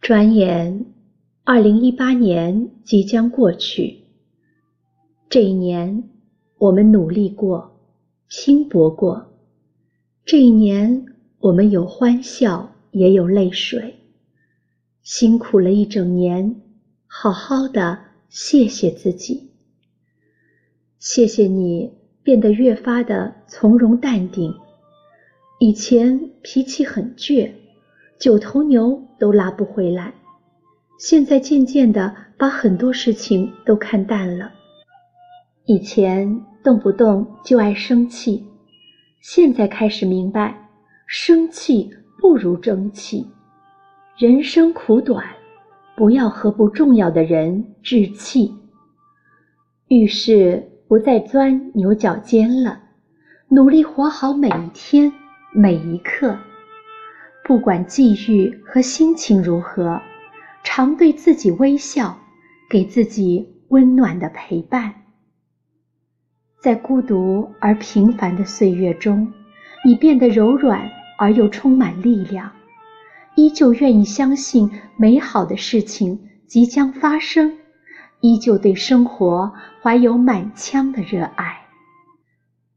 [0.00, 0.86] 转眼，
[1.44, 4.04] 二零一八年即将过去。
[5.28, 6.08] 这一年，
[6.56, 7.78] 我们努力过，
[8.26, 9.37] 拼搏过。
[10.30, 11.06] 这一年，
[11.38, 13.94] 我们有欢笑，也有泪水。
[15.00, 16.60] 辛苦了一整年，
[17.06, 19.52] 好好的谢谢自己。
[20.98, 24.54] 谢谢你变得越发的从容淡定。
[25.60, 27.50] 以前脾气很倔。
[28.18, 30.12] 九头牛都拉不回来，
[30.98, 34.52] 现在渐渐的把很多事情都看淡了。
[35.64, 38.44] 以前动不动就爱生气，
[39.30, 40.56] 现在开始明白，
[41.06, 43.30] 生气不如争气。
[44.16, 45.22] 人生苦短，
[45.94, 48.56] 不要和不重要的人置气。
[49.88, 52.80] 遇事不再钻牛角尖了，
[53.48, 55.12] 努力活好每一天
[55.52, 56.34] 每一刻。
[57.44, 60.00] 不管际遇和心情如何，
[60.64, 62.16] 常对自己微笑，
[62.70, 64.97] 给自己温暖的陪伴。
[66.60, 69.32] 在孤独而平凡的岁月中，
[69.84, 72.50] 你变得柔软而又充满力量，
[73.36, 77.56] 依旧愿意相信美好的事情即将发生，
[78.20, 81.66] 依旧对生活怀有满腔的热爱。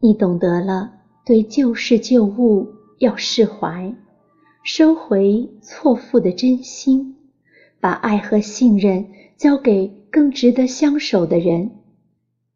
[0.00, 0.90] 你懂得了
[1.24, 3.94] 对旧事旧物要释怀。
[4.64, 7.16] 收回错付的真心，
[7.80, 9.04] 把爱和信任
[9.36, 11.72] 交给更值得相守的人。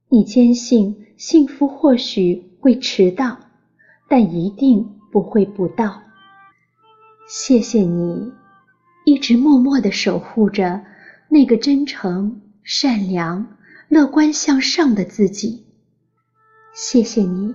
[0.09, 3.39] 你坚信幸福或许会迟到，
[4.09, 6.03] 但一定不会不到。
[7.27, 8.33] 谢谢你，
[9.05, 10.85] 一直默默的守护着
[11.29, 13.57] 那个真诚、善良、
[13.89, 15.67] 乐观向上的自己。
[16.73, 17.55] 谢谢你，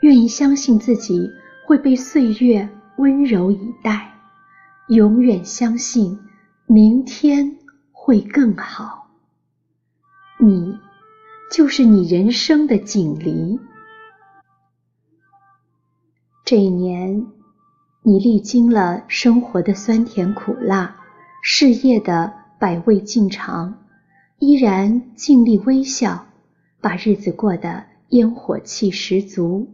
[0.00, 1.30] 愿意相信自己
[1.66, 2.68] 会被岁月。
[2.98, 4.14] 温柔以待，
[4.88, 6.18] 永远相信
[6.64, 7.58] 明天
[7.92, 9.08] 会更好。
[10.38, 10.78] 你
[11.50, 13.58] 就是你人生的锦鲤。
[16.44, 17.26] 这一年，
[18.02, 20.96] 你历经了生活的酸甜苦辣，
[21.42, 23.78] 事业的百味尽尝，
[24.38, 26.26] 依然尽力微笑，
[26.80, 29.68] 把日子过得烟火气十足。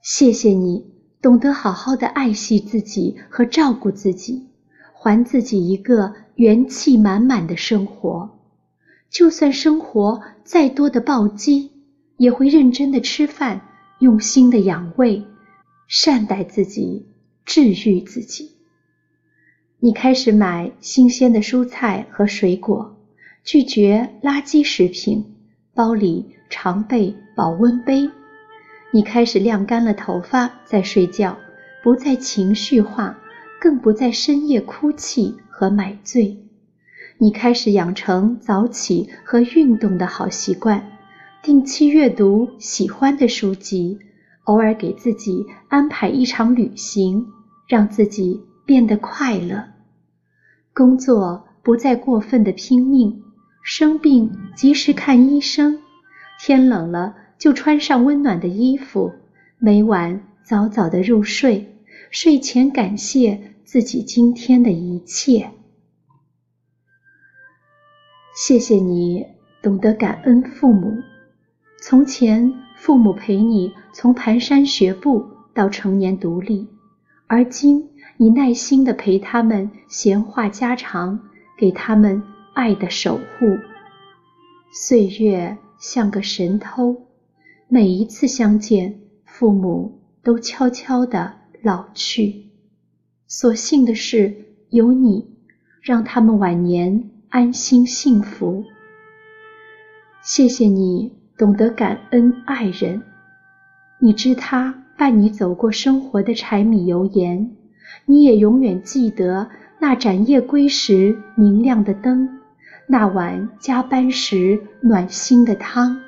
[0.00, 0.92] 谢谢你。
[1.22, 4.48] 懂得好好的爱惜自己和照顾自己，
[4.92, 8.41] 还自己一个元气满满的生活。
[9.12, 11.70] 就算生活再多的暴击，
[12.16, 13.60] 也会认真的吃饭，
[13.98, 15.22] 用心的养胃，
[15.86, 17.06] 善待自己，
[17.44, 18.52] 治愈自己。
[19.80, 22.96] 你开始买新鲜的蔬菜和水果，
[23.44, 25.22] 拒绝垃圾食品，
[25.74, 28.08] 包里常备保温杯。
[28.94, 31.36] 你开始晾干了头发再睡觉，
[31.82, 33.18] 不再情绪化，
[33.60, 36.38] 更不再深夜哭泣和买醉。
[37.22, 40.98] 你开始养成早起和运动的好习惯，
[41.40, 44.00] 定期阅读喜欢的书籍，
[44.42, 47.24] 偶尔给自己安排一场旅行，
[47.68, 49.66] 让自己变得快乐。
[50.74, 53.22] 工作不再过分的拼命，
[53.62, 55.78] 生病及时看医生，
[56.40, 57.14] 天冷了。
[57.38, 59.12] 就穿上温暖的衣服，
[59.58, 61.76] 每晚早早的入睡，
[62.10, 65.50] 睡前感谢自己今天的一切。
[68.34, 69.26] 谢谢你
[69.62, 70.90] 懂得感恩父母。
[71.82, 76.66] 从前，父母陪你从蹒跚学步到成年独立，
[77.26, 81.20] 而今你耐心的陪他们闲话家常，
[81.58, 82.22] 给他们
[82.54, 83.46] 爱的守护。
[84.72, 87.08] 岁月像个神偷。
[87.68, 92.46] 每一次相见，父母都悄悄地老去。
[93.26, 94.34] 所幸的是
[94.70, 95.26] 有你，
[95.82, 98.62] 让他们晚年安心幸福。
[100.20, 103.00] 谢谢你懂得感恩爱人，
[103.98, 107.56] 你知他伴你走过生活的柴米油盐，
[108.04, 109.48] 你也永远记得
[109.78, 112.28] 那盏夜归时明亮的灯，
[112.86, 116.02] 那碗加班时暖心的汤。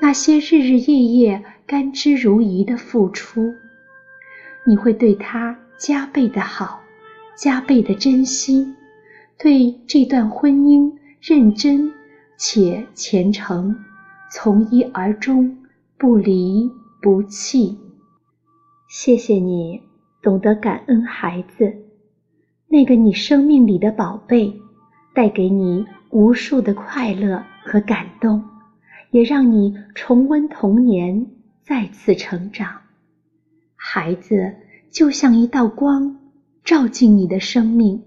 [0.00, 3.54] 那些日日夜夜甘之如饴的付出，
[4.66, 6.80] 你会对他加倍的好，
[7.36, 8.74] 加倍的珍惜，
[9.38, 11.92] 对这段婚姻认真
[12.38, 13.74] 且虔诚，
[14.30, 15.56] 从一而终，
[15.98, 16.70] 不离
[17.02, 17.76] 不弃。
[18.88, 19.80] 谢谢你
[20.22, 21.74] 懂得感恩孩子，
[22.68, 24.54] 那个你生命里的宝贝，
[25.14, 28.42] 带给你无数的快乐和感动，
[29.10, 31.26] 也让你重温童年，
[31.62, 32.80] 再次成长。
[33.74, 34.54] 孩子
[34.90, 36.16] 就像一道光，
[36.64, 38.00] 照进你的生命，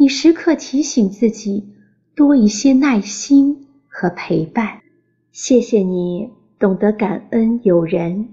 [0.00, 1.74] 你时刻提醒自己
[2.14, 4.80] 多一些耐心和陪伴。
[5.30, 8.30] 谢谢你懂得感恩有人，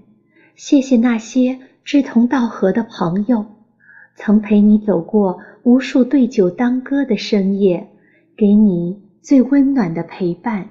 [0.56, 3.44] 谢谢那些志同道合的朋友，
[4.16, 7.86] 曾陪你走过无数对酒当歌的深夜，
[8.34, 10.70] 给你最温暖的陪伴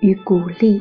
[0.00, 0.80] 与鼓励。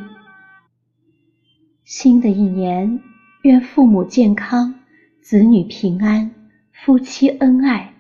[1.84, 3.02] 新的一年，
[3.42, 4.76] 愿父母健康。
[5.20, 6.32] 子女平安，
[6.72, 7.97] 夫妻恩爱。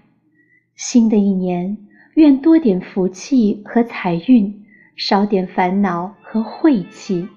[0.78, 1.76] 新的一年，
[2.14, 4.64] 愿多点福气和财运，
[4.96, 7.28] 少点烦恼和晦气。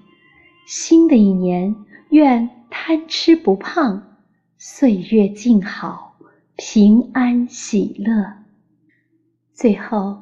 [0.67, 1.75] 新的一年，
[2.11, 4.03] 愿贪吃不胖，
[4.59, 6.17] 岁月静好，
[6.55, 8.13] 平安喜乐。
[9.55, 10.19] 最后，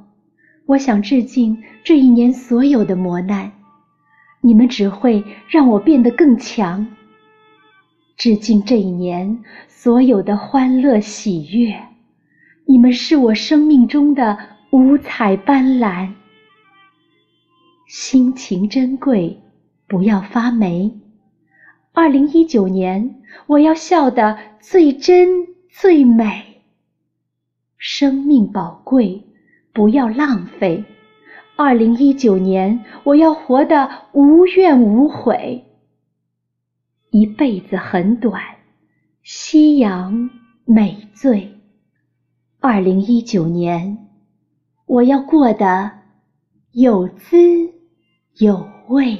[0.65, 3.51] 我想致敬这一年所有的磨难，
[4.39, 6.87] 你们只会让我变得更强。
[8.15, 11.77] 致敬这一年所有的欢乐喜悦，
[12.79, 14.37] 你们是我生命中的
[14.71, 16.13] 五彩斑斓。
[17.85, 19.37] 心情珍贵，
[19.85, 20.97] 不要发霉。
[21.91, 26.61] 二零一九年，我要笑得最真最美。
[27.77, 29.25] 生命宝贵，
[29.73, 30.85] 不要浪费。
[31.57, 35.65] 二零一九年，我要活得无怨无悔。
[37.11, 38.41] 一辈子很短，
[39.21, 40.29] 夕阳
[40.63, 41.58] 美醉。
[42.61, 44.09] 二零一九年，
[44.85, 45.89] 我要过得
[46.73, 47.37] 有滋
[48.39, 49.17] 有味。